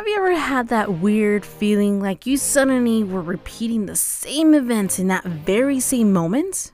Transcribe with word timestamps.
Have 0.00 0.08
you 0.08 0.16
ever 0.16 0.34
had 0.34 0.68
that 0.68 0.94
weird 0.94 1.44
feeling 1.44 2.00
like 2.00 2.24
you 2.24 2.38
suddenly 2.38 3.04
were 3.04 3.20
repeating 3.20 3.84
the 3.84 3.96
same 3.96 4.54
event 4.54 4.98
in 4.98 5.08
that 5.08 5.24
very 5.24 5.78
same 5.78 6.10
moment? 6.10 6.72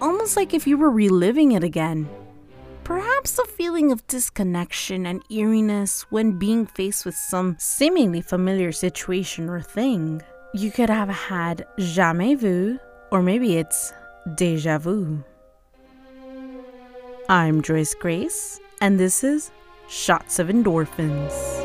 Almost 0.00 0.36
like 0.36 0.52
if 0.52 0.66
you 0.66 0.76
were 0.76 0.90
reliving 0.90 1.52
it 1.52 1.62
again. 1.62 2.08
Perhaps 2.82 3.38
a 3.38 3.44
feeling 3.44 3.92
of 3.92 4.04
disconnection 4.08 5.06
and 5.06 5.22
eeriness 5.30 6.02
when 6.10 6.36
being 6.36 6.66
faced 6.66 7.06
with 7.06 7.14
some 7.14 7.54
seemingly 7.60 8.20
familiar 8.20 8.72
situation 8.72 9.48
or 9.48 9.60
thing. 9.60 10.20
You 10.52 10.72
could 10.72 10.90
have 10.90 11.10
had 11.10 11.68
jamais 11.78 12.34
vu, 12.34 12.80
or 13.12 13.22
maybe 13.22 13.56
it's 13.56 13.92
deja 14.34 14.78
vu. 14.78 15.22
I'm 17.28 17.62
Joyce 17.62 17.94
Grace, 17.94 18.58
and 18.80 18.98
this 18.98 19.22
is 19.22 19.52
Shots 19.86 20.40
of 20.40 20.48
Endorphins. 20.48 21.63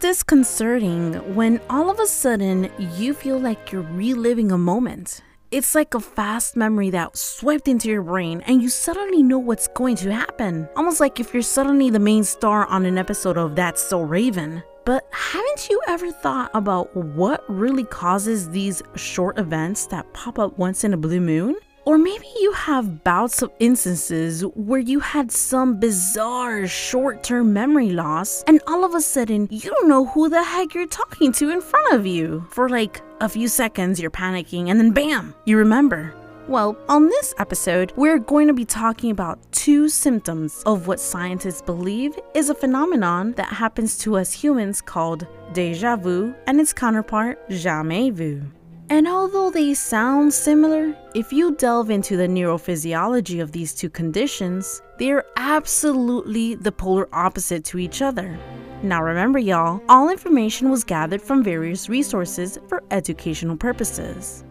Disconcerting 0.00 1.12
when 1.34 1.60
all 1.68 1.90
of 1.90 2.00
a 2.00 2.06
sudden 2.06 2.70
you 2.78 3.12
feel 3.12 3.38
like 3.38 3.70
you're 3.70 3.82
reliving 3.82 4.50
a 4.50 4.56
moment. 4.56 5.20
It's 5.50 5.74
like 5.74 5.94
a 5.94 6.00
fast 6.00 6.56
memory 6.56 6.88
that 6.90 7.18
swept 7.18 7.68
into 7.68 7.88
your 7.90 8.02
brain 8.02 8.40
and 8.46 8.62
you 8.62 8.70
suddenly 8.70 9.22
know 9.22 9.38
what's 9.38 9.68
going 9.68 9.96
to 9.96 10.12
happen. 10.12 10.68
Almost 10.74 11.00
like 11.00 11.20
if 11.20 11.34
you're 11.34 11.42
suddenly 11.42 11.90
the 11.90 11.98
main 11.98 12.24
star 12.24 12.66
on 12.66 12.86
an 12.86 12.96
episode 12.96 13.36
of 13.36 13.56
That's 13.56 13.82
So 13.82 14.00
Raven. 14.00 14.62
But 14.86 15.06
haven't 15.12 15.68
you 15.68 15.80
ever 15.86 16.10
thought 16.10 16.50
about 16.54 16.96
what 16.96 17.44
really 17.48 17.84
causes 17.84 18.48
these 18.48 18.82
short 18.96 19.38
events 19.38 19.86
that 19.88 20.10
pop 20.14 20.38
up 20.38 20.56
once 20.58 20.82
in 20.82 20.94
a 20.94 20.96
blue 20.96 21.20
moon? 21.20 21.56
Or 21.84 21.96
maybe 21.98 22.26
you 22.40 22.52
have 22.52 23.02
bouts 23.04 23.42
of 23.42 23.50
instances 23.58 24.42
where 24.54 24.80
you 24.80 25.00
had 25.00 25.32
some 25.32 25.80
bizarre 25.80 26.66
short 26.66 27.22
term 27.22 27.52
memory 27.52 27.90
loss, 27.90 28.44
and 28.46 28.60
all 28.66 28.84
of 28.84 28.94
a 28.94 29.00
sudden 29.00 29.48
you 29.50 29.60
don't 29.60 29.88
know 29.88 30.04
who 30.06 30.28
the 30.28 30.44
heck 30.44 30.74
you're 30.74 30.86
talking 30.86 31.32
to 31.32 31.50
in 31.50 31.60
front 31.60 31.94
of 31.94 32.06
you. 32.06 32.46
For 32.50 32.68
like 32.68 33.00
a 33.20 33.28
few 33.28 33.48
seconds, 33.48 34.00
you're 34.00 34.10
panicking, 34.10 34.68
and 34.70 34.78
then 34.78 34.90
bam, 34.90 35.34
you 35.46 35.56
remember. 35.56 36.14
Well, 36.48 36.76
on 36.88 37.06
this 37.06 37.32
episode, 37.38 37.92
we're 37.96 38.18
going 38.18 38.48
to 38.48 38.54
be 38.54 38.64
talking 38.64 39.10
about 39.12 39.38
two 39.52 39.88
symptoms 39.88 40.62
of 40.66 40.88
what 40.88 40.98
scientists 40.98 41.62
believe 41.62 42.18
is 42.34 42.50
a 42.50 42.54
phenomenon 42.54 43.32
that 43.34 43.52
happens 43.52 43.96
to 43.98 44.16
us 44.16 44.32
humans 44.32 44.80
called 44.80 45.26
deja 45.52 45.96
vu 45.96 46.34
and 46.46 46.60
its 46.60 46.72
counterpart, 46.72 47.38
jamais 47.50 48.10
vu. 48.10 48.42
And 48.90 49.06
although 49.06 49.50
they 49.50 49.72
sound 49.74 50.34
similar, 50.34 50.96
if 51.14 51.32
you 51.32 51.54
delve 51.54 51.90
into 51.90 52.16
the 52.16 52.26
neurophysiology 52.26 53.40
of 53.40 53.52
these 53.52 53.72
two 53.72 53.88
conditions, 53.88 54.82
they 54.98 55.12
are 55.12 55.24
absolutely 55.36 56.56
the 56.56 56.72
polar 56.72 57.08
opposite 57.12 57.64
to 57.66 57.78
each 57.78 58.02
other. 58.02 58.36
Now 58.82 59.00
remember, 59.00 59.38
y'all, 59.38 59.80
all 59.88 60.08
information 60.08 60.70
was 60.70 60.82
gathered 60.82 61.22
from 61.22 61.44
various 61.44 61.88
resources 61.88 62.58
for 62.66 62.82
educational 62.90 63.56
purposes. 63.56 64.42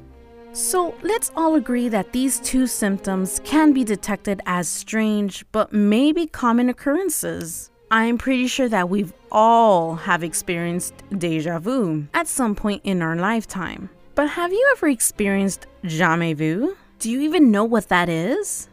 So 0.54 0.96
let's 1.04 1.34
all 1.36 1.56
agree 1.56 1.90
that 1.90 2.14
these 2.14 2.40
two 2.40 2.66
symptoms 2.66 3.42
can 3.44 3.74
be 3.74 3.84
detected 3.84 4.40
as 4.46 4.70
strange 4.70 5.44
but 5.52 5.74
maybe 5.74 6.28
common 6.28 6.70
occurrences. 6.70 7.72
I'm 7.92 8.18
pretty 8.18 8.48
sure 8.48 8.70
that 8.70 8.88
we've 8.88 9.12
all 9.34 9.96
have 9.96 10.24
experienced 10.24 10.94
deja 11.18 11.60
vu 11.60 12.08
at 12.14 12.28
some 12.30 12.56
point 12.56 12.84
in 12.86 13.02
our 13.02 13.18
lifetime. 13.18 13.90
But 14.20 14.32
have 14.32 14.52
you 14.52 14.68
ever 14.76 14.90
experienced 14.90 15.66
jamais 15.86 16.34
vu? 16.34 16.76
Do 17.00 17.10
you 17.10 17.22
even 17.22 17.52
know 17.52 17.64
what 17.64 17.88
that 17.88 18.10
is? 18.10 18.68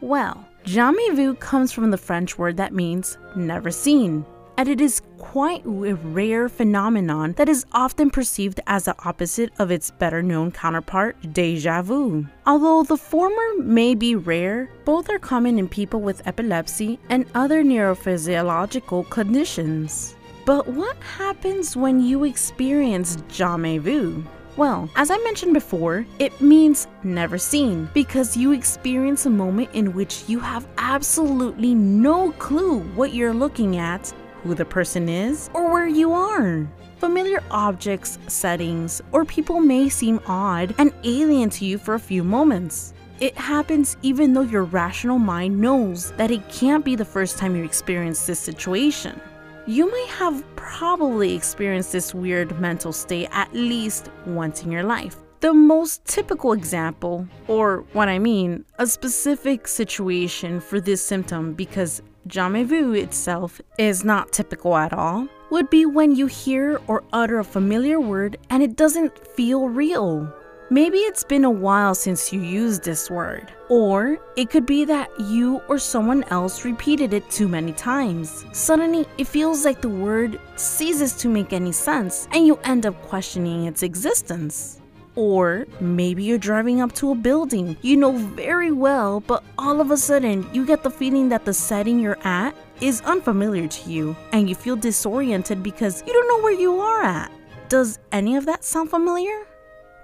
Well, 0.00 0.46
jamais 0.64 1.16
vu 1.16 1.34
comes 1.34 1.72
from 1.72 1.90
the 1.90 1.98
French 1.98 2.38
word 2.38 2.56
that 2.58 2.72
means 2.72 3.18
never 3.34 3.72
seen, 3.72 4.24
and 4.56 4.68
it 4.68 4.80
is 4.80 5.02
quite 5.18 5.66
a 5.66 5.96
rare 5.96 6.48
phenomenon 6.48 7.32
that 7.32 7.48
is 7.48 7.66
often 7.72 8.10
perceived 8.10 8.60
as 8.68 8.84
the 8.84 8.94
opposite 9.04 9.50
of 9.58 9.72
its 9.72 9.90
better 9.90 10.22
known 10.22 10.52
counterpart, 10.52 11.16
deja 11.32 11.82
vu. 11.82 12.24
Although 12.46 12.84
the 12.84 12.96
former 12.96 13.56
may 13.58 13.96
be 13.96 14.14
rare, 14.14 14.70
both 14.84 15.10
are 15.10 15.18
common 15.18 15.58
in 15.58 15.68
people 15.68 16.00
with 16.00 16.24
epilepsy 16.28 17.00
and 17.08 17.26
other 17.34 17.64
neurophysiological 17.64 19.10
conditions. 19.10 20.14
But 20.46 20.68
what 20.68 20.96
happens 21.18 21.76
when 21.76 22.00
you 22.00 22.22
experience 22.22 23.16
jamais 23.28 23.80
vu? 23.80 24.24
Well, 24.56 24.90
as 24.96 25.10
I 25.10 25.16
mentioned 25.18 25.54
before, 25.54 26.04
it 26.18 26.38
means 26.42 26.86
never 27.02 27.38
seen 27.38 27.88
because 27.94 28.36
you 28.36 28.52
experience 28.52 29.24
a 29.24 29.30
moment 29.30 29.70
in 29.72 29.94
which 29.94 30.24
you 30.26 30.40
have 30.40 30.68
absolutely 30.76 31.74
no 31.74 32.32
clue 32.32 32.80
what 32.94 33.14
you're 33.14 33.32
looking 33.32 33.78
at, 33.78 34.12
who 34.42 34.54
the 34.54 34.64
person 34.66 35.08
is, 35.08 35.48
or 35.54 35.72
where 35.72 35.86
you 35.86 36.12
are. 36.12 36.68
Familiar 36.98 37.42
objects, 37.50 38.18
settings, 38.28 39.00
or 39.10 39.24
people 39.24 39.58
may 39.58 39.88
seem 39.88 40.20
odd 40.26 40.74
and 40.76 40.92
alien 41.02 41.48
to 41.50 41.64
you 41.64 41.78
for 41.78 41.94
a 41.94 41.98
few 41.98 42.22
moments. 42.22 42.92
It 43.20 43.36
happens 43.38 43.96
even 44.02 44.34
though 44.34 44.42
your 44.42 44.64
rational 44.64 45.18
mind 45.18 45.58
knows 45.58 46.12
that 46.12 46.30
it 46.30 46.46
can't 46.50 46.84
be 46.84 46.94
the 46.94 47.04
first 47.06 47.38
time 47.38 47.56
you 47.56 47.64
experience 47.64 48.26
this 48.26 48.38
situation. 48.38 49.18
You 49.64 49.88
may 49.92 50.06
have 50.08 50.44
probably 50.56 51.36
experienced 51.36 51.92
this 51.92 52.12
weird 52.12 52.60
mental 52.60 52.92
state 52.92 53.28
at 53.30 53.54
least 53.54 54.10
once 54.26 54.64
in 54.64 54.72
your 54.72 54.82
life. 54.82 55.16
The 55.38 55.54
most 55.54 56.04
typical 56.04 56.52
example, 56.52 57.28
or 57.46 57.84
what 57.92 58.08
I 58.08 58.18
mean, 58.18 58.64
a 58.80 58.88
specific 58.88 59.68
situation 59.68 60.58
for 60.58 60.80
this 60.80 61.00
symptom 61.00 61.52
because 61.54 62.02
jamais 62.26 62.64
vu 62.64 62.92
itself 62.94 63.60
is 63.78 64.04
not 64.04 64.32
typical 64.32 64.76
at 64.76 64.92
all, 64.92 65.28
would 65.50 65.70
be 65.70 65.86
when 65.86 66.16
you 66.16 66.26
hear 66.26 66.80
or 66.88 67.04
utter 67.12 67.38
a 67.38 67.44
familiar 67.44 68.00
word 68.00 68.38
and 68.50 68.64
it 68.64 68.74
doesn't 68.74 69.16
feel 69.28 69.68
real. 69.68 70.32
Maybe 70.72 71.00
it's 71.00 71.22
been 71.22 71.44
a 71.44 71.50
while 71.50 71.94
since 71.94 72.32
you 72.32 72.40
used 72.40 72.82
this 72.82 73.10
word. 73.10 73.52
Or 73.68 74.16
it 74.36 74.48
could 74.48 74.64
be 74.64 74.86
that 74.86 75.10
you 75.20 75.60
or 75.68 75.78
someone 75.78 76.24
else 76.30 76.64
repeated 76.64 77.12
it 77.12 77.28
too 77.30 77.46
many 77.46 77.72
times. 77.72 78.46
Suddenly, 78.52 79.04
it 79.18 79.26
feels 79.26 79.66
like 79.66 79.82
the 79.82 79.90
word 79.90 80.40
ceases 80.56 81.12
to 81.18 81.28
make 81.28 81.52
any 81.52 81.72
sense 81.72 82.26
and 82.32 82.46
you 82.46 82.58
end 82.64 82.86
up 82.86 82.94
questioning 83.02 83.66
its 83.66 83.82
existence. 83.82 84.80
Or 85.14 85.66
maybe 85.78 86.24
you're 86.24 86.38
driving 86.38 86.80
up 86.80 86.92
to 86.94 87.10
a 87.10 87.14
building 87.14 87.76
you 87.82 87.98
know 87.98 88.12
very 88.12 88.72
well, 88.72 89.20
but 89.20 89.44
all 89.58 89.78
of 89.78 89.90
a 89.90 89.98
sudden 89.98 90.48
you 90.54 90.64
get 90.64 90.82
the 90.82 90.90
feeling 90.90 91.28
that 91.28 91.44
the 91.44 91.52
setting 91.52 92.00
you're 92.00 92.26
at 92.26 92.56
is 92.80 93.02
unfamiliar 93.02 93.68
to 93.68 93.90
you 93.90 94.16
and 94.32 94.48
you 94.48 94.54
feel 94.54 94.76
disoriented 94.76 95.62
because 95.62 96.02
you 96.06 96.14
don't 96.14 96.28
know 96.28 96.42
where 96.42 96.58
you 96.58 96.80
are 96.80 97.02
at. 97.02 97.30
Does 97.68 97.98
any 98.10 98.36
of 98.36 98.46
that 98.46 98.64
sound 98.64 98.88
familiar? 98.88 99.51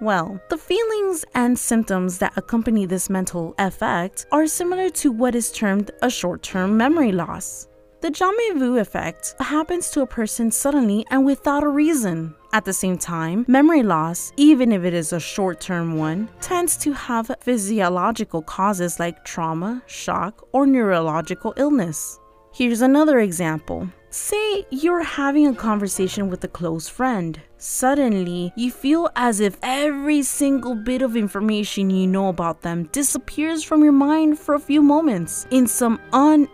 Well, 0.01 0.39
the 0.49 0.57
feelings 0.57 1.25
and 1.35 1.59
symptoms 1.59 2.19
that 2.19 2.37
accompany 2.37 2.85
this 2.85 3.09
mental 3.09 3.53
effect 3.59 4.27
are 4.31 4.47
similar 4.47 4.89
to 4.91 5.11
what 5.11 5.35
is 5.35 5.51
termed 5.51 5.91
a 6.01 6.09
short 6.09 6.41
term 6.41 6.77
memory 6.77 7.11
loss. 7.11 7.67
The 7.99 8.09
jamais 8.09 8.57
vu 8.57 8.77
effect 8.77 9.35
happens 9.41 9.89
to 9.89 10.01
a 10.01 10.07
person 10.07 10.51
suddenly 10.51 11.05
and 11.11 11.25
without 11.25 11.63
a 11.63 11.67
reason. 11.67 12.33
At 12.53 12.63
the 12.63 12.71
same 12.71 12.97
time, 12.97 13.43
memory 13.49 13.83
loss, 13.83 14.31
even 14.37 14.71
if 14.71 14.85
it 14.85 14.93
is 14.93 15.11
a 15.11 15.19
short 15.19 15.59
term 15.59 15.97
one, 15.97 16.29
tends 16.39 16.77
to 16.77 16.93
have 16.93 17.35
physiological 17.41 18.41
causes 18.41 19.01
like 19.01 19.25
trauma, 19.25 19.83
shock, 19.85 20.47
or 20.53 20.65
neurological 20.65 21.53
illness. 21.57 22.17
Here's 22.53 22.81
another 22.81 23.19
example. 23.19 23.89
Say 24.11 24.65
you're 24.69 25.03
having 25.03 25.47
a 25.47 25.53
conversation 25.53 26.29
with 26.29 26.41
a 26.45 26.47
close 26.47 26.87
friend. 26.87 27.41
Suddenly, 27.61 28.53
you 28.55 28.71
feel 28.71 29.09
as 29.17 29.41
if 29.41 29.57
every 29.61 30.23
single 30.23 30.75
bit 30.75 31.01
of 31.01 31.17
information 31.17 31.89
you 31.89 32.07
know 32.07 32.29
about 32.29 32.61
them 32.61 32.83
disappears 32.93 33.63
from 33.63 33.83
your 33.83 33.91
mind 33.91 34.39
for 34.39 34.55
a 34.55 34.59
few 34.59 34.81
moments 34.81 35.45
in 35.51 35.67
some 35.67 35.99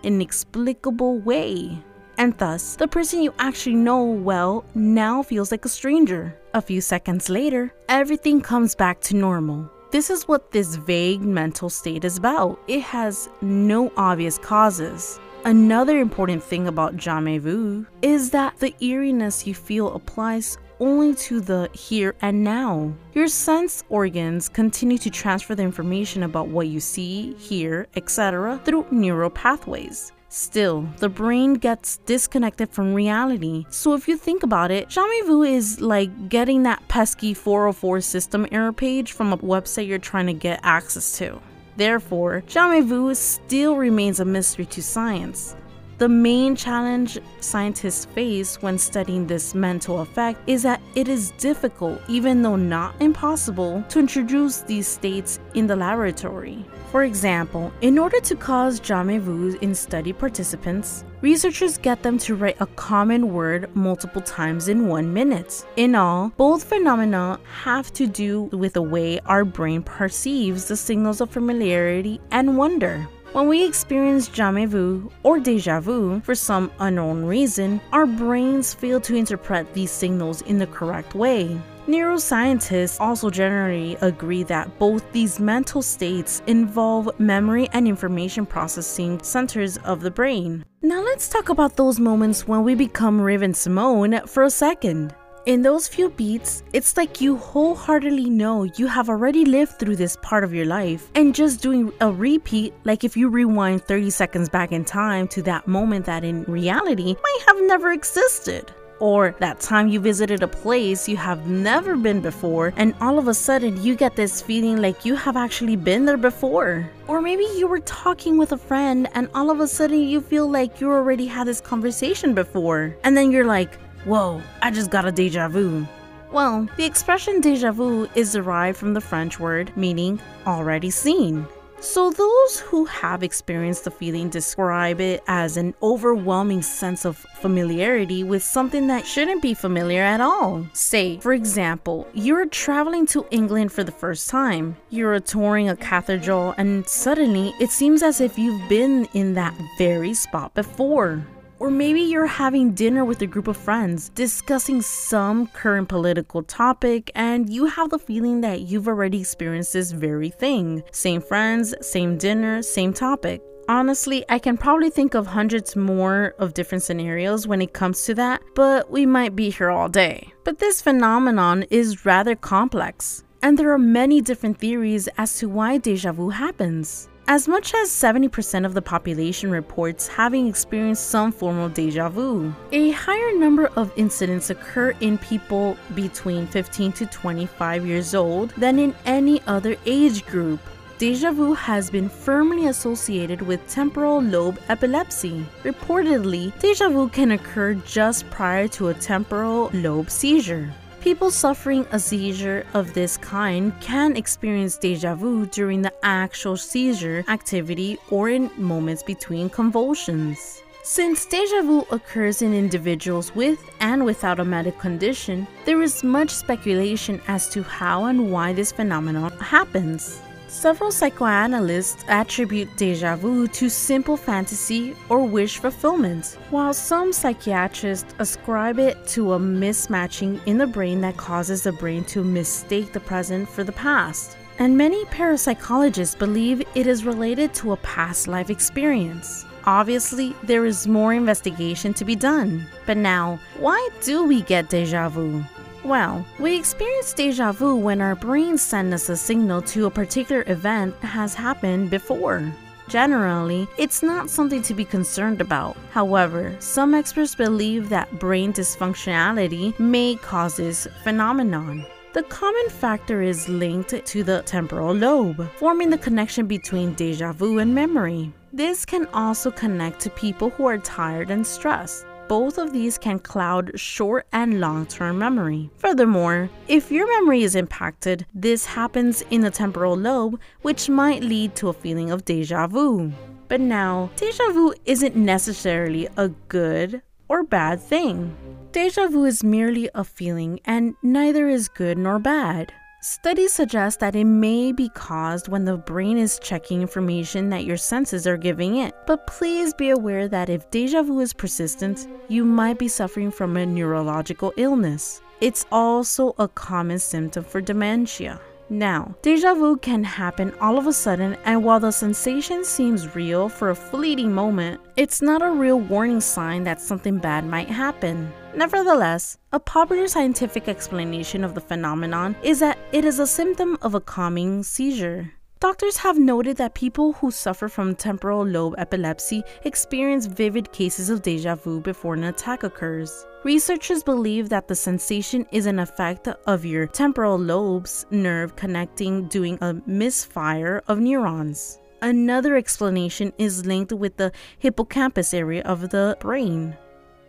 inexplicable 0.01 1.19
way. 1.19 1.77
And 2.17 2.35
thus, 2.39 2.75
the 2.75 2.87
person 2.87 3.21
you 3.21 3.35
actually 3.37 3.75
know 3.75 4.03
well 4.03 4.65
now 4.73 5.21
feels 5.21 5.51
like 5.51 5.63
a 5.65 5.69
stranger. 5.69 6.35
A 6.55 6.61
few 6.61 6.81
seconds 6.81 7.29
later, 7.29 7.71
everything 7.87 8.41
comes 8.41 8.73
back 8.73 8.99
to 9.01 9.15
normal. 9.15 9.69
This 9.91 10.09
is 10.09 10.27
what 10.27 10.51
this 10.51 10.75
vague 10.75 11.21
mental 11.21 11.69
state 11.69 12.03
is 12.03 12.17
about. 12.17 12.59
It 12.67 12.81
has 12.81 13.29
no 13.43 13.91
obvious 13.95 14.39
causes. 14.39 15.19
Another 15.43 15.99
important 15.99 16.41
thing 16.41 16.67
about 16.67 16.97
jamais 16.97 17.39
vu 17.39 17.85
is 18.01 18.31
that 18.31 18.57
the 18.57 18.73
eeriness 18.81 19.45
you 19.45 19.53
feel 19.53 19.93
applies 19.93 20.57
only 20.79 21.15
to 21.15 21.39
the 21.41 21.69
here 21.73 22.15
and 22.21 22.43
now. 22.43 22.93
Your 23.13 23.27
sense 23.27 23.83
organs 23.89 24.49
continue 24.49 24.97
to 24.99 25.09
transfer 25.09 25.55
the 25.55 25.63
information 25.63 26.23
about 26.23 26.47
what 26.47 26.67
you 26.67 26.79
see, 26.79 27.33
hear, 27.35 27.87
etc. 27.95 28.59
through 28.63 28.87
neural 28.91 29.29
pathways. 29.29 30.11
Still, 30.29 30.81
the 30.97 31.07
brain 31.07 31.53
gets 31.53 31.97
disconnected 32.05 32.69
from 32.69 32.93
reality. 32.93 33.65
So 33.69 33.93
if 33.93 34.07
you 34.07 34.17
think 34.17 34.43
about 34.43 34.69
it, 34.69 34.89
jamais 34.89 35.25
vu 35.25 35.43
is 35.43 35.79
like 35.79 36.27
getting 36.27 36.63
that 36.63 36.85
pesky 36.89 37.33
404 37.33 38.01
system 38.01 38.45
error 38.51 38.73
page 38.73 39.13
from 39.13 39.31
a 39.31 39.37
website 39.37 39.87
you're 39.87 39.97
trying 39.97 40.27
to 40.27 40.33
get 40.33 40.59
access 40.63 41.17
to. 41.19 41.39
Therefore, 41.77 42.43
jamais 42.47 42.85
vu 42.85 43.13
still 43.15 43.77
remains 43.77 44.19
a 44.19 44.25
mystery 44.25 44.65
to 44.65 44.83
science. 44.83 45.55
The 45.97 46.09
main 46.09 46.57
challenge 46.57 47.17
scientists 47.39 48.03
face 48.03 48.61
when 48.61 48.77
studying 48.77 49.27
this 49.27 49.55
mental 49.55 50.01
effect 50.01 50.41
is 50.45 50.63
that 50.63 50.81
it 50.93 51.07
is 51.07 51.31
difficult, 51.37 52.01
even 52.09 52.41
though 52.41 52.57
not 52.57 53.01
impossible, 53.01 53.81
to 53.87 53.99
introduce 53.99 54.59
these 54.59 54.89
states 54.89 55.39
in 55.53 55.67
the 55.67 55.75
laboratory. 55.77 56.65
For 56.91 57.03
example, 57.03 57.71
in 57.79 57.97
order 57.97 58.19
to 58.19 58.35
cause 58.35 58.81
jamais 58.81 59.19
vu 59.19 59.57
in 59.61 59.73
study 59.73 60.11
participants, 60.11 61.05
researchers 61.21 61.77
get 61.77 62.03
them 62.03 62.17
to 62.19 62.35
write 62.35 62.57
a 62.59 62.67
common 62.67 63.33
word 63.33 63.73
multiple 63.73 64.21
times 64.21 64.67
in 64.67 64.87
one 64.87 65.13
minute. 65.13 65.65
In 65.77 65.95
all, 65.95 66.33
both 66.35 66.65
phenomena 66.65 67.39
have 67.63 67.93
to 67.93 68.05
do 68.05 68.43
with 68.51 68.73
the 68.73 68.81
way 68.81 69.19
our 69.25 69.45
brain 69.45 69.81
perceives 69.81 70.65
the 70.65 70.75
signals 70.75 71.21
of 71.21 71.31
familiarity 71.31 72.19
and 72.31 72.57
wonder. 72.57 73.07
When 73.35 73.49
we 73.49 73.65
experience 73.65 74.29
jamais 74.29 74.65
vu 74.69 75.11
or 75.23 75.41
deja 75.41 75.81
vu 75.81 76.21
for 76.21 76.35
some 76.35 76.71
unknown 76.79 77.25
reason, 77.25 77.81
our 77.91 78.05
brains 78.05 78.73
fail 78.73 79.01
to 79.01 79.13
interpret 79.13 79.73
these 79.73 79.91
signals 79.91 80.41
in 80.43 80.57
the 80.57 80.67
correct 80.67 81.15
way. 81.15 81.59
Neuroscientists 81.85 82.97
also 83.01 83.29
generally 83.29 83.97
agree 83.99 84.43
that 84.43 84.79
both 84.79 85.03
these 85.11 85.37
mental 85.37 85.81
states 85.81 86.43
involve 86.47 87.09
memory 87.19 87.67
and 87.73 87.89
information 87.89 88.45
processing 88.45 89.21
centers 89.21 89.75
of 89.79 89.99
the 89.99 90.11
brain. 90.11 90.63
Now 90.81 91.03
let's 91.03 91.27
talk 91.27 91.49
about 91.49 91.75
those 91.75 91.99
moments 91.99 92.47
when 92.47 92.63
we 92.63 92.73
become 92.73 93.19
Raven-Symoné 93.19 94.29
for 94.29 94.43
a 94.43 94.49
second. 94.49 95.13
In 95.45 95.61
those 95.61 95.87
few 95.87 96.09
beats, 96.09 96.63
it's 96.73 96.97
like 96.97 97.21
you 97.21 97.37
wholeheartedly 97.37 98.31
know 98.31 98.63
you 98.63 98.87
have 98.87 99.09
already 99.09 99.45
lived 99.45 99.73
through 99.73 99.95
this 99.95 100.17
part 100.23 100.43
of 100.43 100.55
your 100.55 100.65
life, 100.65 101.11
and 101.13 101.35
just 101.35 101.61
doing 101.61 101.93
a 102.01 102.11
repeat, 102.11 102.73
like 102.83 103.03
if 103.03 103.15
you 103.15 103.29
rewind 103.29 103.83
30 103.83 104.09
seconds 104.09 104.49
back 104.49 104.71
in 104.71 104.83
time 104.83 105.27
to 105.27 105.43
that 105.43 105.67
moment 105.67 106.03
that 106.05 106.23
in 106.23 106.45
reality 106.45 107.13
might 107.21 107.43
have 107.45 107.57
never 107.67 107.91
existed. 107.91 108.73
Or 108.99 109.35
that 109.39 109.59
time 109.59 109.87
you 109.87 109.99
visited 109.99 110.41
a 110.41 110.47
place 110.47 111.07
you 111.07 111.17
have 111.17 111.47
never 111.47 111.95
been 111.95 112.21
before, 112.21 112.73
and 112.75 112.95
all 112.99 113.19
of 113.19 113.27
a 113.27 113.33
sudden 113.35 113.79
you 113.83 113.95
get 113.95 114.15
this 114.15 114.41
feeling 114.41 114.81
like 114.81 115.05
you 115.05 115.15
have 115.15 115.37
actually 115.37 115.75
been 115.75 116.05
there 116.05 116.17
before. 116.17 116.89
Or 117.07 117.21
maybe 117.21 117.45
you 117.55 117.67
were 117.67 117.81
talking 117.81 118.39
with 118.39 118.53
a 118.53 118.57
friend, 118.57 119.07
and 119.13 119.29
all 119.35 119.51
of 119.51 119.59
a 119.59 119.67
sudden 119.67 119.99
you 119.99 120.21
feel 120.21 120.49
like 120.49 120.81
you 120.81 120.89
already 120.89 121.27
had 121.27 121.45
this 121.45 121.61
conversation 121.61 122.33
before. 122.33 122.95
And 123.03 123.15
then 123.15 123.29
you're 123.29 123.45
like, 123.45 123.77
Whoa, 124.05 124.41
I 124.61 124.69
just 124.69 124.91
got 124.91 125.05
a 125.05 125.11
deja 125.11 125.47
vu. 125.47 125.87
Well, 126.31 126.69
the 126.77 126.85
expression 126.85 127.41
deja 127.41 127.71
vu 127.71 128.07
is 128.13 128.33
derived 128.33 128.77
from 128.77 128.93
the 128.93 129.01
French 129.01 129.39
word 129.39 129.75
meaning 129.75 130.19
already 130.45 130.91
seen. 130.91 131.47
So, 131.79 132.09
those 132.09 132.59
who 132.59 132.85
have 132.85 133.21
experienced 133.21 133.83
the 133.83 133.91
feeling 133.91 134.29
describe 134.29 135.01
it 135.01 135.23
as 135.27 135.57
an 135.57 135.73
overwhelming 135.83 136.61
sense 136.61 137.05
of 137.05 137.17
familiarity 137.17 138.23
with 138.23 138.43
something 138.43 138.87
that 138.87 139.05
shouldn't 139.05 139.41
be 139.41 139.53
familiar 139.53 140.01
at 140.01 140.21
all. 140.21 140.65
Say, 140.73 141.19
for 141.19 141.33
example, 141.33 142.07
you're 142.13 142.47
traveling 142.47 143.05
to 143.07 143.25
England 143.29 143.71
for 143.71 143.83
the 143.83 143.91
first 143.91 144.29
time, 144.29 144.77
you're 144.89 145.19
touring 145.19 145.69
a 145.69 145.75
cathedral, 145.75 146.55
and 146.57 146.87
suddenly 146.87 147.53
it 147.59 147.71
seems 147.71 148.01
as 148.01 148.21
if 148.21 148.37
you've 148.37 148.69
been 148.69 149.07
in 149.13 149.33
that 149.33 149.53
very 149.77 150.13
spot 150.13 150.53
before. 150.53 151.25
Or 151.59 151.71
maybe 151.71 152.01
you're 152.01 152.25
having 152.25 152.73
dinner 152.73 153.05
with 153.05 153.21
a 153.21 153.27
group 153.27 153.47
of 153.47 153.55
friends 153.55 154.09
discussing 154.09 154.81
some 154.81 155.47
current 155.47 155.87
political 155.87 156.43
topic 156.43 157.11
and 157.15 157.49
you 157.49 157.65
have 157.65 157.89
the 157.89 157.99
feeling 157.99 158.41
that 158.41 158.61
you've 158.61 158.87
already 158.87 159.21
experienced 159.21 159.73
this 159.73 159.91
very 159.91 160.29
thing. 160.29 160.83
Same 160.91 161.21
friends, 161.21 161.73
same 161.81 162.17
dinner, 162.17 162.61
same 162.61 162.93
topic. 162.93 163.41
Honestly, 163.67 164.23
I 164.29 164.37
can 164.37 164.57
probably 164.57 164.89
think 164.89 165.15
of 165.15 165.25
hundreds 165.25 165.75
more 165.75 166.35
of 166.37 166.53
different 166.53 166.83
scenarios 166.83 167.47
when 167.47 167.61
it 167.61 167.73
comes 167.73 168.03
to 168.03 168.13
that, 168.15 168.41
but 168.53 168.91
we 168.91 169.05
might 169.05 169.35
be 169.35 169.49
here 169.49 169.71
all 169.71 169.89
day. 169.89 170.31
But 170.43 170.59
this 170.59 170.81
phenomenon 170.81 171.63
is 171.71 172.05
rather 172.05 172.35
complex, 172.35 173.23
and 173.41 173.57
there 173.57 173.71
are 173.71 173.79
many 173.79 174.21
different 174.21 174.59
theories 174.59 175.09
as 175.17 175.39
to 175.39 175.49
why 175.49 175.79
deja 175.79 176.11
vu 176.11 176.29
happens. 176.29 177.09
As 177.27 177.47
much 177.47 177.73
as 177.73 177.89
70% 177.89 178.67
of 178.67 178.75
the 178.75 178.83
population 178.83 179.49
reports 179.49 180.07
having 180.07 180.47
experienced 180.47 181.09
some 181.09 181.31
form 181.31 181.57
of 181.57 181.73
deja 181.73 182.07
vu. 182.07 182.53
A 182.71 182.91
higher 182.91 183.35
number 183.35 183.65
of 183.75 183.91
incidents 183.95 184.51
occur 184.51 184.91
in 184.99 185.17
people 185.17 185.75
between 185.95 186.45
15 186.45 186.91
to 186.91 187.07
25 187.07 187.83
years 187.83 188.13
old 188.13 188.51
than 188.51 188.77
in 188.77 188.93
any 189.07 189.41
other 189.47 189.75
age 189.87 190.23
group. 190.27 190.59
Deja 190.99 191.31
vu 191.31 191.53
has 191.55 191.89
been 191.89 192.09
firmly 192.09 192.67
associated 192.67 193.41
with 193.41 193.67
temporal 193.67 194.21
lobe 194.21 194.59
epilepsy. 194.69 195.43
Reportedly, 195.63 196.57
deja 196.59 196.89
vu 196.89 197.09
can 197.09 197.31
occur 197.31 197.73
just 197.73 198.29
prior 198.29 198.67
to 198.67 198.89
a 198.89 198.93
temporal 198.93 199.71
lobe 199.73 200.11
seizure. 200.11 200.71
People 201.05 201.29
suffering 201.29 201.85
a 201.91 201.99
seizure 201.99 202.65
of 202.73 202.95
this 202.95 203.15
kind 203.15 203.71
can 203.79 204.17
experience 204.17 204.75
deja 204.75 205.13
vu 205.13 205.45
during 205.45 205.83
the 205.83 205.93
actual 206.01 206.57
seizure 206.57 207.23
activity 207.27 207.99
or 208.09 208.31
in 208.31 208.49
moments 208.57 209.03
between 209.03 209.47
convulsions. 209.47 210.63
Since 210.81 211.27
deja 211.27 211.61
vu 211.61 211.85
occurs 211.91 212.41
in 212.41 212.55
individuals 212.55 213.35
with 213.35 213.59
and 213.79 214.03
without 214.03 214.39
a 214.39 214.43
medical 214.43 214.81
condition, 214.81 215.45
there 215.65 215.83
is 215.83 216.03
much 216.03 216.31
speculation 216.31 217.21
as 217.27 217.49
to 217.49 217.61
how 217.61 218.05
and 218.05 218.31
why 218.31 218.53
this 218.53 218.71
phenomenon 218.71 219.29
happens. 219.37 220.23
Several 220.55 220.89
psychoanalysts 220.89 222.05
attribute 222.07 222.73
deja 222.77 223.17
vu 223.17 223.45
to 223.49 223.69
simple 223.69 224.15
fantasy 224.15 224.95
or 225.09 225.21
wish 225.25 225.57
fulfillment, 225.57 226.37
while 226.49 226.73
some 226.73 227.11
psychiatrists 227.11 228.15
ascribe 228.19 228.79
it 228.79 229.05
to 229.07 229.33
a 229.33 229.39
mismatching 229.39 230.39
in 230.45 230.57
the 230.57 230.65
brain 230.65 231.01
that 231.01 231.17
causes 231.17 231.63
the 231.63 231.73
brain 231.73 232.05
to 232.05 232.23
mistake 232.23 232.93
the 232.93 233.01
present 233.01 233.49
for 233.49 233.65
the 233.65 233.73
past. 233.73 234.37
And 234.57 234.77
many 234.77 235.03
parapsychologists 235.05 236.17
believe 236.17 236.63
it 236.73 236.87
is 236.87 237.03
related 237.03 237.53
to 237.55 237.73
a 237.73 237.77
past 237.77 238.29
life 238.29 238.49
experience. 238.49 239.45
Obviously, 239.65 240.33
there 240.41 240.65
is 240.65 240.87
more 240.87 241.13
investigation 241.13 241.93
to 241.95 242.05
be 242.05 242.15
done. 242.15 242.65
But 242.85 242.95
now, 242.95 243.41
why 243.59 243.89
do 244.01 244.23
we 244.23 244.41
get 244.41 244.69
deja 244.69 245.09
vu? 245.09 245.43
Well, 245.85 246.25
we 246.39 246.57
experience 246.57 247.13
deja 247.13 247.51
vu 247.51 247.75
when 247.75 248.01
our 248.01 248.15
brains 248.15 248.63
send 248.63 248.91
us 248.91 249.07
a 249.07 249.15
signal 249.15 249.61
to 249.61 249.85
a 249.85 249.91
particular 249.91 250.43
event 250.47 250.99
that 251.01 251.09
has 251.09 251.35
happened 251.35 251.91
before. 251.91 252.51
Generally, 252.87 253.67
it's 253.77 254.01
not 254.01 254.31
something 254.31 254.63
to 254.63 254.73
be 254.73 254.83
concerned 254.83 255.41
about. 255.41 255.77
However, 255.91 256.55
some 256.57 256.95
experts 256.95 257.35
believe 257.35 257.89
that 257.89 258.11
brain 258.17 258.51
dysfunctionality 258.51 259.79
may 259.79 260.15
cause 260.15 260.57
this 260.57 260.87
phenomenon. 261.03 261.85
The 262.13 262.23
common 262.23 262.69
factor 262.69 263.21
is 263.21 263.47
linked 263.47 264.03
to 264.07 264.23
the 264.23 264.41
temporal 264.41 264.95
lobe, 264.95 265.47
forming 265.57 265.91
the 265.91 265.99
connection 265.99 266.47
between 266.47 266.95
deja 266.95 267.31
vu 267.31 267.59
and 267.59 267.75
memory. 267.75 268.33
This 268.51 268.85
can 268.85 269.05
also 269.13 269.51
connect 269.51 269.99
to 269.99 270.09
people 270.09 270.49
who 270.49 270.65
are 270.65 270.79
tired 270.79 271.29
and 271.29 271.45
stressed 271.45 272.07
both 272.27 272.57
of 272.57 272.73
these 272.73 272.97
can 272.97 273.19
cloud 273.19 273.71
short 273.79 274.27
and 274.31 274.59
long 274.59 274.85
term 274.85 275.19
memory. 275.19 275.69
Furthermore, 275.77 276.49
if 276.67 276.91
your 276.91 277.07
memory 277.07 277.43
is 277.43 277.55
impacted, 277.55 278.25
this 278.33 278.65
happens 278.65 279.23
in 279.29 279.41
the 279.41 279.51
temporal 279.51 279.95
lobe, 279.95 280.39
which 280.61 280.89
might 280.89 281.23
lead 281.23 281.55
to 281.55 281.69
a 281.69 281.73
feeling 281.73 282.11
of 282.11 282.25
deja 282.25 282.67
vu. 282.67 283.11
But 283.47 283.61
now, 283.61 284.09
deja 284.15 284.51
vu 284.51 284.73
isn't 284.85 285.15
necessarily 285.15 286.07
a 286.17 286.29
good 286.47 287.01
or 287.27 287.43
bad 287.43 287.79
thing. 287.79 288.35
Deja 288.71 289.07
vu 289.07 289.25
is 289.25 289.43
merely 289.43 289.89
a 289.95 290.03
feeling, 290.03 290.59
and 290.65 290.95
neither 291.01 291.47
is 291.47 291.67
good 291.67 291.97
nor 291.97 292.19
bad. 292.19 292.73
Studies 293.07 293.53
suggest 293.53 293.99
that 293.99 294.15
it 294.15 294.23
may 294.23 294.71
be 294.71 294.89
caused 294.89 295.47
when 295.47 295.63
the 295.63 295.77
brain 295.77 296.17
is 296.17 296.39
checking 296.39 296.81
information 296.81 297.49
that 297.49 297.63
your 297.63 297.77
senses 297.77 298.25
are 298.25 298.35
giving 298.35 298.77
it. 298.77 298.95
But 299.05 299.27
please 299.27 299.75
be 299.75 299.91
aware 299.91 300.27
that 300.27 300.49
if 300.49 300.71
deja 300.71 301.03
vu 301.03 301.19
is 301.19 301.31
persistent, 301.31 302.07
you 302.29 302.43
might 302.43 302.79
be 302.79 302.87
suffering 302.87 303.29
from 303.29 303.57
a 303.57 303.65
neurological 303.67 304.53
illness. 304.57 305.21
It's 305.39 305.67
also 305.71 306.33
a 306.39 306.47
common 306.47 306.97
symptom 306.97 307.43
for 307.43 307.61
dementia. 307.61 308.41
Now, 308.69 309.15
deja 309.21 309.53
vu 309.53 309.77
can 309.77 310.03
happen 310.03 310.51
all 310.59 310.79
of 310.79 310.87
a 310.87 310.93
sudden, 310.93 311.37
and 311.45 311.63
while 311.63 311.79
the 311.79 311.91
sensation 311.91 312.65
seems 312.65 313.15
real 313.15 313.47
for 313.47 313.69
a 313.69 313.75
fleeting 313.75 314.33
moment, 314.33 314.81
it's 314.97 315.21
not 315.21 315.43
a 315.43 315.51
real 315.51 315.79
warning 315.79 316.19
sign 316.19 316.63
that 316.63 316.81
something 316.81 317.19
bad 317.19 317.45
might 317.45 317.69
happen. 317.69 318.31
Nevertheless, 318.55 319.37
a 319.51 319.59
popular 319.59 320.07
scientific 320.07 320.67
explanation 320.67 321.43
of 321.43 321.53
the 321.53 321.61
phenomenon 321.61 322.35
is 322.41 322.59
that 322.59 322.79
it 322.91 323.05
is 323.05 323.19
a 323.19 323.27
symptom 323.27 323.77
of 323.83 323.93
a 323.93 324.01
calming 324.01 324.63
seizure. 324.63 325.33
Doctors 325.61 325.95
have 325.97 326.19
noted 326.19 326.57
that 326.57 326.73
people 326.73 327.13
who 327.13 327.31
suffer 327.31 327.69
from 327.69 327.95
temporal 327.95 328.45
lobe 328.45 328.75
epilepsy 328.77 329.41
experience 329.63 330.25
vivid 330.25 330.71
cases 330.73 331.09
of 331.09 331.21
deja 331.21 331.55
vu 331.55 331.79
before 331.79 332.13
an 332.13 332.25
attack 332.25 332.63
occurs. 332.63 333.25
Researchers 333.45 334.03
believe 334.03 334.49
that 334.49 334.67
the 334.67 334.75
sensation 334.75 335.45
is 335.53 335.65
an 335.65 335.79
effect 335.79 336.27
of 336.27 336.65
your 336.65 336.85
temporal 336.87 337.37
lobe's 337.37 338.05
nerve 338.11 338.57
connecting 338.57 339.29
doing 339.29 339.57
a 339.61 339.81
misfire 339.85 340.83
of 340.89 340.99
neurons. 340.99 341.79
Another 342.01 342.57
explanation 342.57 343.31
is 343.37 343.65
linked 343.65 343.93
with 343.93 344.17
the 344.17 344.33
hippocampus 344.59 345.33
area 345.33 345.63
of 345.63 345.89
the 345.89 346.17
brain. 346.19 346.75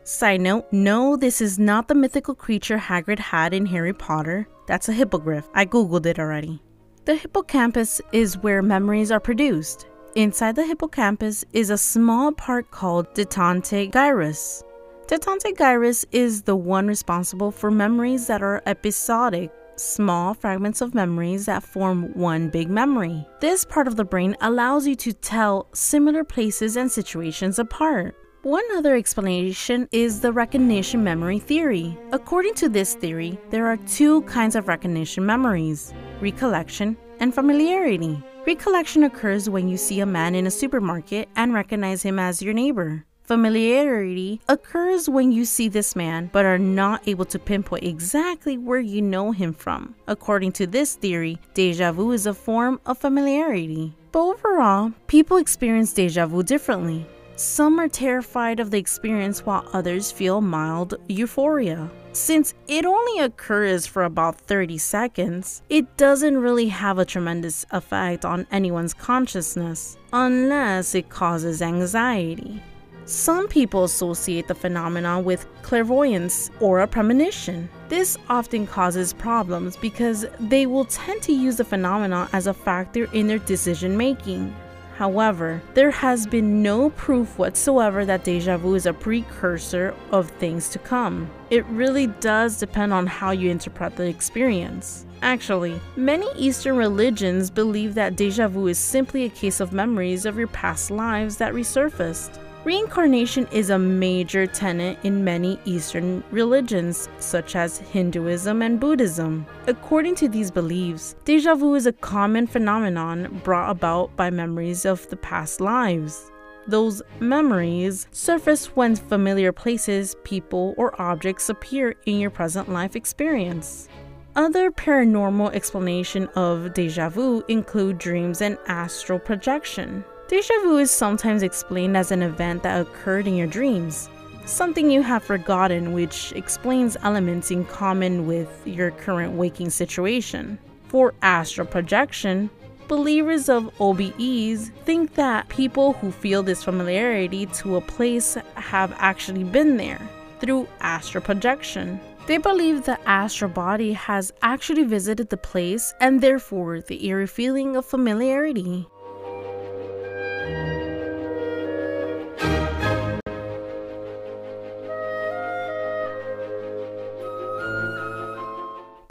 Side 0.02 0.40
note, 0.40 0.66
no, 0.72 1.16
this 1.16 1.40
is 1.40 1.60
not 1.60 1.86
the 1.86 1.94
mythical 1.94 2.34
creature 2.34 2.78
Hagrid 2.78 3.20
had 3.20 3.54
in 3.54 3.66
Harry 3.66 3.94
Potter. 3.94 4.48
That's 4.66 4.88
a 4.88 4.92
hippogriff. 4.92 5.48
I 5.54 5.64
googled 5.64 6.06
it 6.06 6.18
already. 6.18 6.60
The 7.06 7.14
hippocampus 7.14 8.00
is 8.10 8.36
where 8.38 8.62
memories 8.62 9.12
are 9.12 9.20
produced. 9.20 9.86
Inside 10.16 10.56
the 10.56 10.66
hippocampus 10.66 11.44
is 11.52 11.70
a 11.70 11.78
small 11.78 12.32
part 12.32 12.72
called 12.72 13.14
dentate 13.14 13.92
gyrus. 13.92 14.64
Dentate 15.06 15.56
gyrus 15.56 16.04
is 16.10 16.42
the 16.42 16.56
one 16.56 16.88
responsible 16.88 17.52
for 17.52 17.70
memories 17.70 18.26
that 18.26 18.42
are 18.42 18.60
episodic, 18.66 19.52
small 19.76 20.34
fragments 20.34 20.80
of 20.80 20.96
memories 20.96 21.46
that 21.46 21.62
form 21.62 22.12
one 22.14 22.50
big 22.50 22.68
memory. 22.68 23.24
This 23.40 23.64
part 23.64 23.86
of 23.86 23.94
the 23.94 24.04
brain 24.04 24.36
allows 24.40 24.84
you 24.84 24.96
to 24.96 25.12
tell 25.12 25.68
similar 25.74 26.24
places 26.24 26.76
and 26.76 26.90
situations 26.90 27.60
apart. 27.60 28.16
One 28.46 28.62
other 28.76 28.94
explanation 28.94 29.88
is 29.90 30.20
the 30.20 30.30
recognition 30.30 31.02
memory 31.02 31.40
theory. 31.40 31.98
According 32.12 32.54
to 32.54 32.68
this 32.68 32.94
theory, 32.94 33.40
there 33.50 33.66
are 33.66 33.76
two 33.76 34.22
kinds 34.22 34.54
of 34.54 34.68
recognition 34.68 35.26
memories 35.26 35.92
recollection 36.20 36.96
and 37.18 37.34
familiarity. 37.34 38.22
Recollection 38.46 39.02
occurs 39.02 39.50
when 39.50 39.66
you 39.66 39.76
see 39.76 39.98
a 39.98 40.06
man 40.06 40.36
in 40.36 40.46
a 40.46 40.50
supermarket 40.52 41.28
and 41.34 41.54
recognize 41.54 42.04
him 42.04 42.20
as 42.20 42.40
your 42.40 42.54
neighbor. 42.54 43.04
Familiarity 43.24 44.40
occurs 44.48 45.08
when 45.08 45.32
you 45.32 45.44
see 45.44 45.66
this 45.68 45.96
man 45.96 46.30
but 46.32 46.44
are 46.44 46.56
not 46.56 47.02
able 47.08 47.24
to 47.24 47.40
pinpoint 47.40 47.82
exactly 47.82 48.56
where 48.56 48.78
you 48.78 49.02
know 49.02 49.32
him 49.32 49.52
from. 49.52 49.96
According 50.06 50.52
to 50.52 50.68
this 50.68 50.94
theory, 50.94 51.40
deja 51.54 51.90
vu 51.90 52.12
is 52.12 52.26
a 52.26 52.32
form 52.32 52.80
of 52.86 52.96
familiarity. 52.96 53.92
But 54.12 54.20
overall, 54.20 54.92
people 55.08 55.38
experience 55.38 55.92
deja 55.92 56.26
vu 56.26 56.44
differently. 56.44 57.08
Some 57.38 57.78
are 57.78 57.88
terrified 57.88 58.60
of 58.60 58.70
the 58.70 58.78
experience 58.78 59.44
while 59.44 59.68
others 59.74 60.10
feel 60.10 60.40
mild 60.40 60.94
euphoria. 61.06 61.90
Since 62.12 62.54
it 62.66 62.86
only 62.86 63.20
occurs 63.20 63.86
for 63.86 64.04
about 64.04 64.40
30 64.40 64.78
seconds, 64.78 65.60
it 65.68 65.98
doesn't 65.98 66.38
really 66.38 66.68
have 66.68 66.98
a 66.98 67.04
tremendous 67.04 67.66
effect 67.72 68.24
on 68.24 68.46
anyone's 68.50 68.94
consciousness 68.94 69.98
unless 70.14 70.94
it 70.94 71.10
causes 71.10 71.60
anxiety. 71.60 72.62
Some 73.04 73.48
people 73.48 73.84
associate 73.84 74.48
the 74.48 74.54
phenomenon 74.54 75.22
with 75.22 75.46
clairvoyance 75.60 76.50
or 76.58 76.80
a 76.80 76.88
premonition. 76.88 77.68
This 77.90 78.16
often 78.30 78.66
causes 78.66 79.12
problems 79.12 79.76
because 79.76 80.24
they 80.40 80.64
will 80.64 80.86
tend 80.86 81.20
to 81.24 81.34
use 81.34 81.56
the 81.56 81.64
phenomenon 81.66 82.30
as 82.32 82.46
a 82.46 82.54
factor 82.54 83.12
in 83.12 83.26
their 83.26 83.40
decision 83.40 83.94
making. 83.94 84.56
However, 84.96 85.60
there 85.74 85.90
has 85.90 86.26
been 86.26 86.62
no 86.62 86.88
proof 86.88 87.38
whatsoever 87.38 88.06
that 88.06 88.24
deja 88.24 88.56
vu 88.56 88.74
is 88.76 88.86
a 88.86 88.94
precursor 88.94 89.94
of 90.10 90.30
things 90.30 90.70
to 90.70 90.78
come. 90.78 91.30
It 91.50 91.66
really 91.66 92.06
does 92.06 92.58
depend 92.58 92.94
on 92.94 93.06
how 93.06 93.32
you 93.32 93.50
interpret 93.50 93.96
the 93.96 94.06
experience. 94.06 95.04
Actually, 95.20 95.78
many 95.96 96.26
Eastern 96.34 96.78
religions 96.78 97.50
believe 97.50 97.94
that 97.94 98.16
deja 98.16 98.48
vu 98.48 98.68
is 98.68 98.78
simply 98.78 99.24
a 99.24 99.28
case 99.28 99.60
of 99.60 99.74
memories 99.74 100.24
of 100.24 100.38
your 100.38 100.48
past 100.48 100.90
lives 100.90 101.36
that 101.36 101.52
resurfaced. 101.52 102.38
Reincarnation 102.66 103.46
is 103.52 103.70
a 103.70 103.78
major 103.78 104.44
tenet 104.44 104.98
in 105.04 105.22
many 105.22 105.56
Eastern 105.66 106.24
religions, 106.32 107.08
such 107.20 107.54
as 107.54 107.78
Hinduism 107.78 108.60
and 108.60 108.80
Buddhism. 108.80 109.46
According 109.68 110.16
to 110.16 110.28
these 110.28 110.50
beliefs, 110.50 111.14
deja 111.24 111.54
vu 111.54 111.76
is 111.76 111.86
a 111.86 111.92
common 111.92 112.48
phenomenon 112.48 113.40
brought 113.44 113.70
about 113.70 114.16
by 114.16 114.30
memories 114.30 114.84
of 114.84 115.08
the 115.10 115.16
past 115.16 115.60
lives. 115.60 116.32
Those 116.66 117.02
memories 117.20 118.08
surface 118.10 118.74
when 118.74 118.96
familiar 118.96 119.52
places, 119.52 120.16
people, 120.24 120.74
or 120.76 121.00
objects 121.00 121.48
appear 121.48 121.94
in 122.04 122.18
your 122.18 122.30
present 122.30 122.68
life 122.68 122.96
experience. 122.96 123.88
Other 124.34 124.72
paranormal 124.72 125.54
explanation 125.54 126.26
of 126.34 126.74
deja 126.74 127.10
vu 127.10 127.44
include 127.46 127.98
dreams 127.98 128.40
and 128.40 128.58
astral 128.66 129.20
projection. 129.20 130.04
Deja 130.28 130.54
vu 130.64 130.78
is 130.78 130.90
sometimes 130.90 131.44
explained 131.44 131.96
as 131.96 132.10
an 132.10 132.20
event 132.20 132.64
that 132.64 132.80
occurred 132.80 133.28
in 133.28 133.36
your 133.36 133.46
dreams, 133.46 134.08
something 134.44 134.90
you 134.90 135.00
have 135.00 135.22
forgotten, 135.22 135.92
which 135.92 136.32
explains 136.32 136.96
elements 137.04 137.52
in 137.52 137.64
common 137.64 138.26
with 138.26 138.50
your 138.66 138.90
current 138.90 139.34
waking 139.34 139.70
situation. 139.70 140.58
For 140.88 141.14
astral 141.22 141.68
projection, 141.68 142.50
believers 142.88 143.48
of 143.48 143.70
OBEs 143.78 144.72
think 144.84 145.14
that 145.14 145.48
people 145.48 145.92
who 145.92 146.10
feel 146.10 146.42
this 146.42 146.64
familiarity 146.64 147.46
to 147.46 147.76
a 147.76 147.80
place 147.80 148.36
have 148.56 148.92
actually 148.98 149.44
been 149.44 149.76
there 149.76 150.00
through 150.40 150.66
astral 150.80 151.22
projection. 151.22 152.00
They 152.26 152.38
believe 152.38 152.84
the 152.84 152.98
astral 153.08 153.52
body 153.52 153.92
has 153.92 154.32
actually 154.42 154.82
visited 154.82 155.30
the 155.30 155.36
place 155.36 155.94
and 156.00 156.20
therefore 156.20 156.80
the 156.80 157.06
eerie 157.06 157.28
feeling 157.28 157.76
of 157.76 157.86
familiarity. 157.86 158.88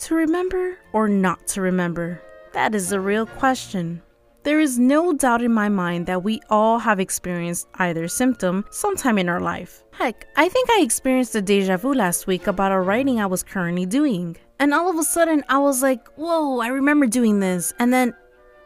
To 0.06 0.14
remember 0.14 0.78
or 0.94 1.08
not 1.08 1.48
to 1.48 1.62
remember? 1.62 2.22
That 2.54 2.76
is 2.76 2.90
the 2.90 3.00
real 3.00 3.26
question. 3.26 4.04
There 4.44 4.60
is 4.60 4.78
no 4.78 5.14
doubt 5.14 5.42
in 5.42 5.52
my 5.52 5.68
mind 5.68 6.06
that 6.06 6.22
we 6.22 6.42
all 6.48 6.78
have 6.78 7.00
experienced 7.00 7.68
either 7.80 8.08
symptom 8.08 8.66
sometime 8.70 9.18
in 9.18 9.30
our 9.30 9.40
life. 9.40 9.84
Heck, 9.94 10.28
I 10.36 10.48
think 10.48 10.70
I 10.70 10.82
experienced 10.82 11.34
a 11.34 11.42
deja 11.42 11.78
vu 11.78 11.92
last 11.92 12.28
week 12.28 12.46
about 12.46 12.72
a 12.72 12.80
writing 12.80 13.20
I 13.20 13.26
was 13.26 13.42
currently 13.42 13.88
doing. 13.88 14.38
And 14.60 14.76
all 14.76 14.92
of 14.92 15.00
a 15.00 15.04
sudden, 15.04 15.44
I 15.50 15.58
was 15.58 15.82
like, 15.82 16.08
whoa, 16.18 16.60
I 16.60 16.68
remember 16.68 17.08
doing 17.08 17.40
this. 17.40 17.74
And 17.80 17.92
then, 17.92 18.14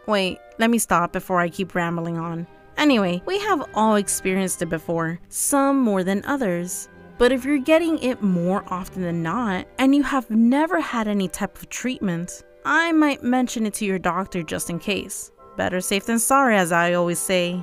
wait, 0.08 0.40
let 0.58 0.70
me 0.70 0.78
stop 0.78 1.14
before 1.14 1.40
I 1.40 1.48
keep 1.48 1.74
rambling 1.74 2.18
on. 2.18 2.48
Anyway, 2.76 3.22
we 3.26 3.40
have 3.40 3.66
all 3.76 3.96
experienced 3.96 4.62
it 4.62 4.68
before, 4.68 5.22
some 5.30 5.80
more 5.80 6.04
than 6.04 6.22
others. 6.26 6.90
But 7.20 7.34
if 7.34 7.44
you're 7.44 7.58
getting 7.58 8.00
it 8.00 8.24
more 8.24 8.64
often 8.70 9.02
than 9.02 9.22
not, 9.22 9.68
and 9.78 9.94
you 9.94 10.04
have 10.04 10.30
never 10.30 10.80
had 10.80 11.06
any 11.06 11.28
type 11.28 11.58
of 11.58 11.68
treatment, 11.68 12.44
I 12.64 12.94
might 12.94 13.22
mention 13.22 13.66
it 13.66 13.74
to 13.76 13.86
your 13.86 14.00
doctor 14.00 14.42
just 14.42 14.70
in 14.70 14.80
case. 14.80 15.30
Better 15.58 15.82
safe 15.82 16.06
than 16.06 16.18
sorry, 16.18 16.56
as 16.56 16.72
I 16.72 16.94
always 16.94 17.20
say. 17.20 17.62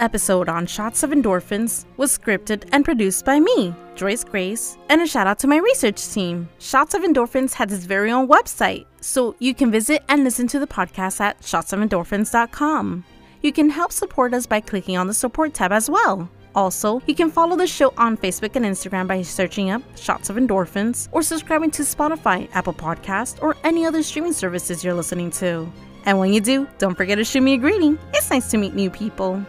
Episode 0.00 0.48
on 0.48 0.66
Shots 0.66 1.02
of 1.02 1.10
Endorphins 1.10 1.84
was 1.96 2.16
scripted 2.16 2.68
and 2.72 2.84
produced 2.84 3.24
by 3.24 3.40
me, 3.40 3.74
Joyce 3.94 4.24
Grace, 4.24 4.76
and 4.88 5.00
a 5.00 5.06
shout 5.06 5.26
out 5.26 5.38
to 5.40 5.46
my 5.46 5.56
research 5.56 6.08
team. 6.08 6.48
Shots 6.58 6.94
of 6.94 7.02
Endorphins 7.02 7.54
has 7.54 7.72
its 7.72 7.84
very 7.84 8.10
own 8.10 8.28
website, 8.28 8.86
so 9.00 9.34
you 9.38 9.54
can 9.54 9.70
visit 9.70 10.02
and 10.08 10.24
listen 10.24 10.46
to 10.48 10.58
the 10.58 10.66
podcast 10.66 11.20
at 11.20 11.40
shotsofendorphins.com. 11.40 13.04
You 13.42 13.52
can 13.52 13.70
help 13.70 13.92
support 13.92 14.34
us 14.34 14.46
by 14.46 14.60
clicking 14.60 14.96
on 14.96 15.06
the 15.06 15.14
support 15.14 15.54
tab 15.54 15.72
as 15.72 15.88
well. 15.88 16.28
Also, 16.54 17.02
you 17.06 17.14
can 17.14 17.30
follow 17.30 17.54
the 17.54 17.66
show 17.66 17.92
on 17.98 18.16
Facebook 18.16 18.56
and 18.56 18.64
Instagram 18.64 19.06
by 19.06 19.22
searching 19.22 19.70
up 19.70 19.82
Shots 19.96 20.30
of 20.30 20.36
Endorphins 20.36 21.08
or 21.12 21.22
subscribing 21.22 21.70
to 21.72 21.82
Spotify, 21.82 22.48
Apple 22.54 22.72
Podcast, 22.72 23.42
or 23.42 23.56
any 23.62 23.84
other 23.84 24.02
streaming 24.02 24.32
services 24.32 24.82
you're 24.82 24.94
listening 24.94 25.30
to. 25.32 25.70
And 26.06 26.18
when 26.18 26.32
you 26.32 26.40
do, 26.40 26.66
don't 26.78 26.94
forget 26.94 27.18
to 27.18 27.24
shoot 27.24 27.42
me 27.42 27.54
a 27.54 27.58
greeting. 27.58 27.98
It's 28.14 28.30
nice 28.30 28.50
to 28.52 28.56
meet 28.56 28.74
new 28.74 28.90
people. 28.90 29.44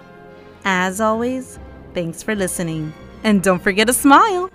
As 0.69 0.99
always, 0.99 1.59
thanks 1.93 2.21
for 2.21 2.35
listening. 2.35 2.93
And 3.23 3.41
don't 3.41 3.63
forget 3.63 3.87
to 3.87 3.93
smile. 3.93 4.49